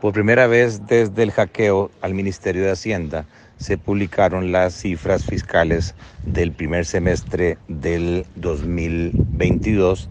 Por 0.00 0.12
primera 0.12 0.46
vez 0.46 0.86
desde 0.86 1.24
el 1.24 1.32
hackeo 1.32 1.90
al 2.02 2.14
Ministerio 2.14 2.62
de 2.62 2.70
Hacienda 2.70 3.26
se 3.56 3.78
publicaron 3.78 4.52
las 4.52 4.72
cifras 4.74 5.24
fiscales 5.24 5.96
del 6.24 6.52
primer 6.52 6.86
semestre 6.86 7.58
del 7.66 8.24
2022, 8.36 10.08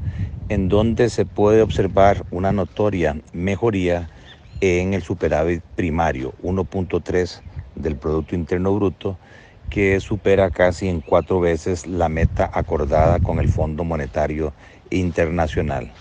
en 0.50 0.68
donde 0.68 1.10
se 1.10 1.26
puede 1.26 1.62
observar 1.62 2.26
una 2.31 2.52
notoria 2.52 3.15
mejoría 3.31 4.10
en 4.60 4.94
el 4.94 5.03
superávit 5.03 5.63
primario, 5.78 6.33
1.3 6.44 7.42
del 7.76 7.96
Producto 7.96 8.35
Interno 8.35 8.76
Bruto, 8.76 9.17
que 9.69 10.01
supera 10.01 10.49
casi 10.49 10.90
en 10.90 10.99
cuatro 10.99 11.40
veces 11.40 11.88
la 11.88 12.10
meta 12.10 12.49
acordada 12.54 13.22
con 13.22 13.40
el 13.40 13.47
Fondo 13.47 13.85
Monetario 13.85 14.54
Internacional. 14.90 15.94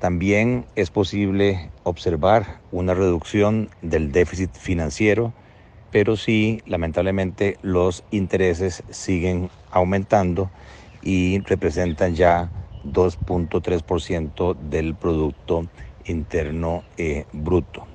También 0.00 0.64
es 0.76 0.90
posible 0.90 1.70
observar 1.82 2.62
una 2.72 2.94
reducción 2.94 3.68
del 3.82 4.12
déficit 4.12 4.50
financiero, 4.56 5.34
pero 5.90 6.16
sí, 6.16 6.62
lamentablemente, 6.64 7.58
los 7.60 8.02
intereses 8.10 8.82
siguen 8.88 9.50
aumentando 9.70 10.50
y 11.02 11.40
representan 11.40 12.14
ya 12.14 12.50
2.3% 12.86 14.54
del 14.54 14.94
Producto 14.94 15.66
Interno 16.06 16.82
eh, 16.96 17.26
Bruto. 17.34 17.86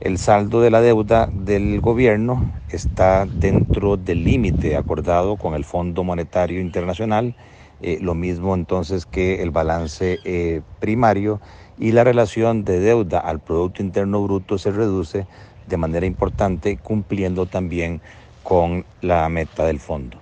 El 0.00 0.18
saldo 0.18 0.60
de 0.60 0.70
la 0.70 0.80
deuda 0.80 1.28
del 1.30 1.80
gobierno 1.80 2.50
está 2.70 3.24
dentro 3.26 3.96
del 3.96 4.24
límite 4.24 4.76
acordado 4.76 5.36
con 5.36 5.54
el 5.54 5.64
Fondo 5.64 6.02
Monetario 6.02 6.60
Internacional, 6.60 7.36
eh, 7.82 7.98
lo 8.00 8.14
mismo 8.14 8.54
entonces 8.54 9.06
que 9.06 9.42
el 9.42 9.50
balance 9.50 10.20
eh, 10.24 10.62
primario 10.80 11.40
y 11.78 11.92
la 11.92 12.04
relación 12.04 12.64
de 12.64 12.78
deuda 12.78 13.18
al 13.18 13.40
Producto 13.40 13.82
Interno 13.82 14.22
Bruto 14.22 14.58
se 14.58 14.70
reduce 14.70 15.26
de 15.66 15.76
manera 15.76 16.04
importante 16.04 16.76
cumpliendo 16.76 17.46
también 17.46 18.02
con 18.42 18.84
la 19.00 19.28
meta 19.28 19.64
del 19.64 19.80
fondo. 19.80 20.20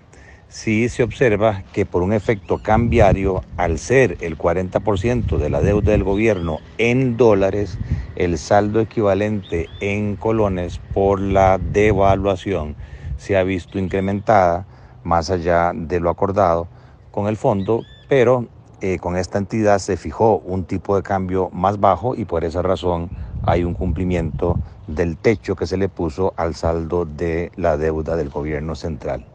Sí 0.48 0.88
se 0.88 1.02
observa 1.02 1.64
que 1.72 1.84
por 1.84 2.02
un 2.02 2.12
efecto 2.12 2.58
cambiario, 2.58 3.44
al 3.56 3.78
ser 3.78 4.16
el 4.20 4.38
40% 4.38 5.36
de 5.36 5.50
la 5.50 5.60
deuda 5.60 5.92
del 5.92 6.04
gobierno 6.04 6.60
en 6.78 7.16
dólares, 7.16 7.78
el 8.16 8.38
saldo 8.38 8.80
equivalente 8.80 9.68
en 9.80 10.16
colones 10.16 10.80
por 10.94 11.20
la 11.20 11.58
devaluación 11.58 12.76
se 13.16 13.36
ha 13.36 13.42
visto 13.42 13.78
incrementada 13.78 14.66
más 15.02 15.28
allá 15.28 15.72
de 15.74 16.00
lo 16.00 16.08
acordado 16.08 16.68
con 17.18 17.26
el 17.26 17.36
fondo, 17.36 17.84
pero 18.06 18.46
eh, 18.80 19.00
con 19.00 19.16
esta 19.16 19.38
entidad 19.38 19.80
se 19.80 19.96
fijó 19.96 20.38
un 20.38 20.62
tipo 20.62 20.94
de 20.94 21.02
cambio 21.02 21.50
más 21.52 21.80
bajo 21.80 22.14
y 22.14 22.24
por 22.24 22.44
esa 22.44 22.62
razón 22.62 23.10
hay 23.42 23.64
un 23.64 23.74
cumplimiento 23.74 24.60
del 24.86 25.18
techo 25.18 25.56
que 25.56 25.66
se 25.66 25.76
le 25.76 25.88
puso 25.88 26.32
al 26.36 26.54
saldo 26.54 27.06
de 27.06 27.50
la 27.56 27.76
deuda 27.76 28.14
del 28.14 28.28
gobierno 28.28 28.76
central. 28.76 29.26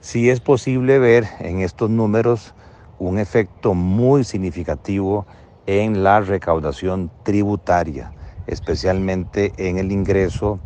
Sí 0.00 0.30
es 0.30 0.40
posible 0.40 0.98
ver 0.98 1.28
en 1.38 1.60
estos 1.60 1.90
números 1.90 2.54
un 2.98 3.20
efecto 3.20 3.72
muy 3.72 4.24
significativo 4.24 5.24
en 5.66 6.02
la 6.02 6.22
recaudación 6.22 7.12
tributaria, 7.22 8.12
especialmente 8.48 9.52
en 9.58 9.78
el 9.78 9.92
ingreso 9.92 10.58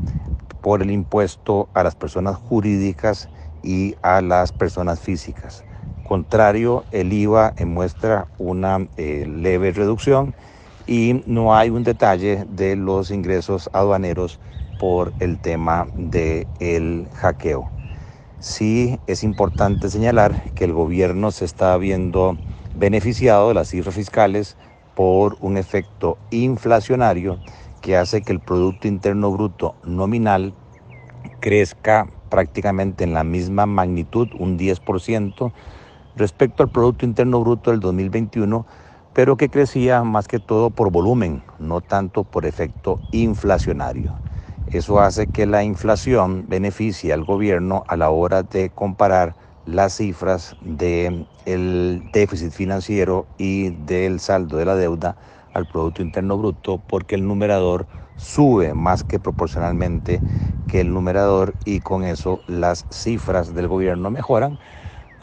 por 0.63 0.81
el 0.81 0.91
impuesto 0.91 1.69
a 1.75 1.83
las 1.83 1.97
personas 1.97 2.37
jurídicas 2.37 3.29
y 3.63 3.95
a 4.01 4.23
las 4.23 4.53
personas 4.53 5.01
físicas. 5.01 5.66
Contrario, 6.07 6.85
el 6.93 7.13
IVA 7.13 7.53
muestra 7.65 8.29
una 8.39 8.87
eh, 8.97 9.27
leve 9.27 9.73
reducción 9.73 10.37
y 10.87 11.25
no 11.27 11.57
hay 11.57 11.71
un 11.71 11.83
detalle 11.83 12.45
de 12.49 12.77
los 12.77 13.11
ingresos 13.11 13.69
aduaneros 13.73 14.39
por 14.79 15.15
el 15.19 15.41
tema 15.41 15.89
del 15.95 17.09
hackeo. 17.13 17.73
Sí 18.39 19.01
es 19.09 19.25
importante 19.25 19.91
señalar 19.91 20.53
que 20.55 20.63
el 20.63 20.73
gobierno 20.73 21.33
se 21.33 21.45
está 21.45 21.77
viendo 21.77 22.39
beneficiado 22.73 23.49
de 23.49 23.55
las 23.55 23.71
cifras 23.71 23.97
fiscales 23.97 24.57
por 24.95 25.37
un 25.41 25.57
efecto 25.57 26.19
inflacionario 26.31 27.41
que 27.81 27.97
hace 27.97 28.23
que 28.23 28.31
el 28.31 28.39
Producto 28.39 28.87
Interno 28.87 29.33
Bruto 29.33 29.75
nominal 29.83 30.55
crezca 31.41 32.07
prácticamente 32.29 33.03
en 33.03 33.13
la 33.13 33.25
misma 33.25 33.67
magnitud, 33.67 34.29
un 34.39 34.57
10%, 34.57 35.53
respecto 36.17 36.63
al 36.63 36.71
Producto 36.71 37.05
Interno 37.05 37.41
Bruto 37.41 37.71
del 37.71 37.81
2021, 37.81 38.67
pero 39.13 39.37
que 39.37 39.49
crecía 39.49 40.03
más 40.03 40.27
que 40.29 40.41
todo 40.41 40.71
por 40.71 40.91
volumen, 40.91 41.43
no 41.59 41.81
tanto 41.81 42.25
por 42.25 42.45
efecto 42.47 43.01
inflacionario. 43.13 44.21
Eso 44.67 45.01
hace 45.01 45.29
que 45.29 45.47
la 45.47 45.63
inflación 45.63 46.47
beneficie 46.49 47.13
al 47.13 47.25
gobierno 47.25 47.85
a 47.87 47.97
la 47.97 48.11
hora 48.11 48.43
de 48.43 48.71
comparar 48.71 49.37
las 49.65 49.97
cifras 49.97 50.57
del 50.61 51.27
déficit 52.13 52.51
financiero 52.51 53.27
y 53.39 53.71
del 53.71 54.21
saldo 54.21 54.57
de 54.57 54.65
la 54.65 54.75
deuda 54.75 55.17
al 55.53 55.67
Producto 55.67 56.03
Interno 56.03 56.37
Bruto, 56.37 56.83
porque 56.87 57.15
el 57.15 57.27
numerador 57.27 57.87
sube 58.17 58.75
más 58.75 59.05
que 59.05 59.19
proporcionalmente 59.19 60.23
que 60.67 60.81
el 60.81 60.93
numerador 60.93 61.55
y 61.65 61.81
con 61.81 62.05
eso 62.05 62.43
las 62.47 62.87
cifras 62.91 63.55
del 63.55 63.69
gobierno 63.69 64.11
mejoran. 64.11 64.59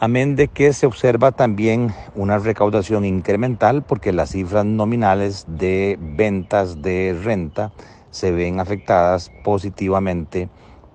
Amén 0.04 0.36
de 0.36 0.48
que 0.48 0.74
se 0.74 0.84
observa 0.84 1.32
también 1.32 1.94
una 2.14 2.36
recaudación 2.36 3.06
incremental 3.06 3.82
porque 3.82 4.12
las 4.12 4.32
cifras 4.32 4.66
nominales 4.66 5.46
de 5.48 5.96
ventas 5.98 6.82
de 6.82 7.18
renta 7.24 7.72
se 8.10 8.30
ven 8.30 8.60
afectadas 8.60 9.30
positivamente 9.42 10.50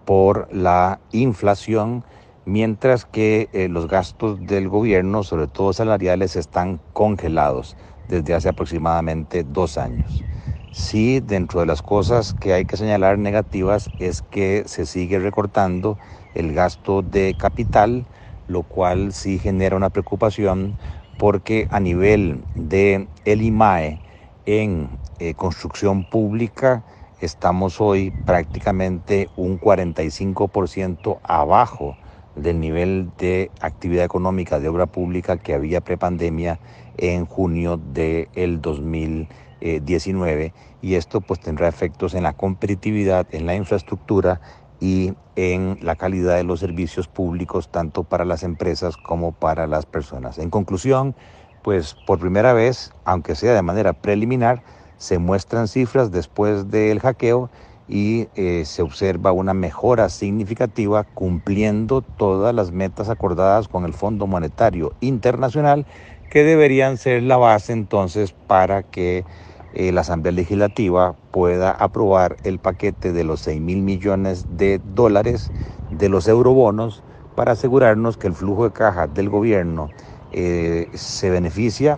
por 0.06 0.48
la 0.54 1.00
inflación, 1.12 2.04
mientras 2.46 3.06
que 3.06 3.50
eh, 3.52 3.68
los 3.68 3.88
gastos 3.88 4.46
del 4.46 4.70
gobierno, 4.70 5.24
sobre 5.24 5.48
todo 5.48 5.74
salariales, 5.74 6.36
están 6.36 6.80
congelados 6.94 7.76
desde 8.08 8.36
hace 8.36 8.50
aproximadamente 8.50 9.44
dos 9.44 9.80
años. 9.80 10.24
Sí, 10.72 11.20
dentro 11.20 11.62
de 11.62 11.66
las 11.66 11.82
cosas 11.82 12.36
que 12.36 12.54
hay 12.54 12.66
que 12.66 12.78
señalar 12.78 13.18
negativas 13.18 13.90
es 13.98 14.22
que 14.22 14.66
se 14.68 14.86
sigue 14.86 15.18
recortando 15.18 15.98
el 16.36 16.54
gasto 16.54 17.02
de 17.02 17.34
capital, 17.34 18.06
lo 18.50 18.64
cual 18.64 19.14
sí 19.14 19.38
genera 19.40 19.76
una 19.76 19.92
preocupación 19.92 20.76
porque 21.18 21.68
a 21.70 21.80
nivel 21.80 22.46
de 22.56 23.10
el 23.24 23.42
IMAE 23.44 24.02
en 24.46 25.00
eh, 25.20 25.36
construcción 25.36 26.04
pública 26.04 26.84
estamos 27.20 27.80
hoy 27.80 28.12
prácticamente 28.26 29.30
un 29.36 29.60
45% 29.60 31.20
abajo 31.24 32.00
del 32.34 32.60
nivel 32.60 33.12
de 33.18 33.52
actividad 33.60 34.06
económica 34.06 34.60
de 34.60 34.70
obra 34.70 34.88
pública 34.88 35.38
que 35.38 35.54
había 35.54 35.82
prepandemia 35.82 36.60
en 36.98 37.26
junio 37.28 37.78
del 37.78 38.62
2019 38.62 40.54
y 40.82 40.96
esto 40.96 41.22
pues 41.22 41.40
tendrá 41.40 41.68
efectos 41.68 42.16
en 42.16 42.24
la 42.24 42.34
competitividad, 42.34 43.28
en 43.32 43.46
la 43.46 43.54
infraestructura 43.56 44.42
y 44.80 45.14
en 45.36 45.78
la 45.82 45.96
calidad 45.96 46.36
de 46.36 46.44
los 46.44 46.60
servicios 46.60 47.08
públicos 47.08 47.70
tanto 47.70 48.04
para 48.04 48.26
las 48.26 48.44
empresas 48.44 48.98
como 48.98 49.32
para 49.32 49.68
las 49.68 49.86
personas. 49.86 50.38
En 50.38 50.50
conclusión, 50.50 51.16
pues 51.64 51.96
por 52.06 52.20
primera 52.20 52.54
vez, 52.54 52.92
aunque 53.06 53.36
sea 53.36 53.54
de 53.54 53.62
manera 53.62 53.94
preliminar, 53.94 54.64
se 54.98 55.18
muestran 55.18 55.68
cifras 55.68 56.12
después 56.12 56.70
del 56.70 57.00
hackeo 57.00 57.50
y 57.88 58.28
eh, 58.36 58.64
se 58.66 58.84
observa 58.84 59.32
una 59.32 59.54
mejora 59.54 60.10
significativa 60.10 61.04
cumpliendo 61.04 62.02
todas 62.02 62.54
las 62.54 62.72
metas 62.72 63.10
acordadas 63.10 63.68
con 63.68 63.86
el 63.86 63.94
Fondo 63.94 64.28
Monetario 64.28 64.94
Internacional 65.02 65.88
que 66.30 66.44
deberían 66.44 66.98
ser 66.98 67.24
la 67.24 67.38
base 67.38 67.74
entonces 67.74 68.34
para 68.34 68.84
que 68.84 69.26
eh, 69.74 69.92
la 69.92 70.02
Asamblea 70.02 70.32
Legislativa 70.32 71.16
pueda 71.32 71.72
aprobar 71.72 72.38
el 72.44 72.60
paquete 72.60 73.14
de 73.14 73.24
los 73.24 73.42
6 73.42 73.62
mil 73.62 73.82
millones 73.82 74.46
de 74.50 74.82
dólares 74.96 75.52
de 75.92 76.10
los 76.10 76.28
eurobonos 76.28 77.04
para 77.36 77.54
asegurarnos 77.54 78.18
que 78.18 78.28
el 78.28 78.34
flujo 78.34 78.64
de 78.66 78.72
caja 78.72 79.08
del 79.08 79.30
gobierno 79.30 79.90
eh, 80.32 80.90
se 80.94 81.30
beneficia, 81.30 81.98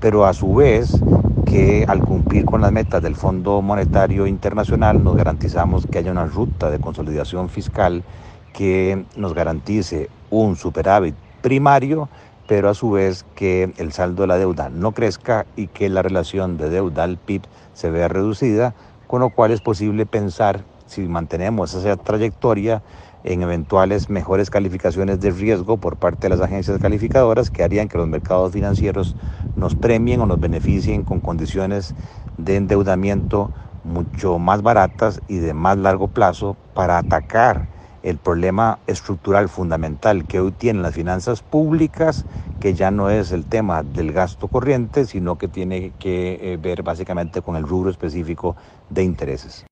pero 0.00 0.26
a 0.26 0.34
su 0.34 0.54
vez 0.54 1.00
que 1.44 1.84
al 1.88 2.00
cumplir 2.00 2.44
con 2.44 2.60
las 2.60 2.72
metas 2.72 3.02
del 3.02 3.16
Fondo 3.16 3.60
Monetario 3.62 4.26
Internacional 4.26 5.02
nos 5.02 5.16
garantizamos 5.16 5.86
que 5.86 5.98
haya 5.98 6.10
una 6.10 6.26
ruta 6.26 6.70
de 6.70 6.78
consolidación 6.78 7.48
fiscal 7.48 8.02
que 8.52 9.04
nos 9.16 9.34
garantice 9.34 10.10
un 10.30 10.56
superávit 10.56 11.14
primario, 11.40 12.08
pero 12.50 12.68
a 12.68 12.74
su 12.74 12.90
vez 12.90 13.24
que 13.36 13.72
el 13.76 13.92
saldo 13.92 14.24
de 14.24 14.26
la 14.26 14.36
deuda 14.36 14.70
no 14.70 14.90
crezca 14.90 15.46
y 15.54 15.68
que 15.68 15.88
la 15.88 16.02
relación 16.02 16.56
de 16.56 16.68
deuda 16.68 17.04
al 17.04 17.16
PIB 17.16 17.42
se 17.74 17.92
vea 17.92 18.08
reducida, 18.08 18.74
con 19.06 19.20
lo 19.20 19.30
cual 19.30 19.52
es 19.52 19.60
posible 19.60 20.04
pensar, 20.04 20.64
si 20.84 21.02
mantenemos 21.02 21.74
esa 21.74 21.96
trayectoria, 21.96 22.82
en 23.22 23.42
eventuales 23.42 24.10
mejores 24.10 24.50
calificaciones 24.50 25.20
de 25.20 25.30
riesgo 25.30 25.76
por 25.76 25.96
parte 25.96 26.26
de 26.26 26.30
las 26.30 26.40
agencias 26.40 26.80
calificadoras 26.80 27.52
que 27.52 27.62
harían 27.62 27.86
que 27.86 27.98
los 27.98 28.08
mercados 28.08 28.50
financieros 28.50 29.14
nos 29.54 29.76
premien 29.76 30.20
o 30.20 30.26
nos 30.26 30.40
beneficien 30.40 31.04
con 31.04 31.20
condiciones 31.20 31.94
de 32.36 32.56
endeudamiento 32.56 33.52
mucho 33.84 34.40
más 34.40 34.62
baratas 34.62 35.22
y 35.28 35.38
de 35.38 35.54
más 35.54 35.78
largo 35.78 36.08
plazo 36.08 36.56
para 36.74 36.98
atacar 36.98 37.68
el 38.02 38.18
problema 38.18 38.78
estructural 38.86 39.48
fundamental 39.48 40.24
que 40.24 40.40
hoy 40.40 40.52
tienen 40.52 40.82
las 40.82 40.94
finanzas 40.94 41.42
públicas, 41.42 42.24
que 42.58 42.74
ya 42.74 42.90
no 42.90 43.10
es 43.10 43.32
el 43.32 43.46
tema 43.46 43.82
del 43.82 44.12
gasto 44.12 44.48
corriente, 44.48 45.06
sino 45.06 45.36
que 45.36 45.48
tiene 45.48 45.92
que 45.98 46.52
eh, 46.52 46.58
ver 46.60 46.82
básicamente 46.82 47.42
con 47.42 47.56
el 47.56 47.62
rubro 47.62 47.90
específico 47.90 48.56
de 48.88 49.02
intereses. 49.04 49.69